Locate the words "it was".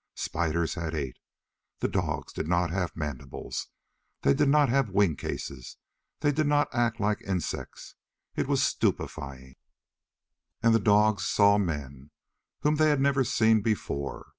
8.35-8.61